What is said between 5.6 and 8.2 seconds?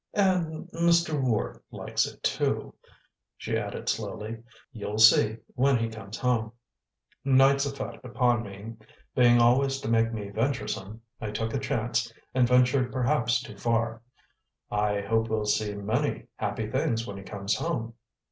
he comes home." Night's effect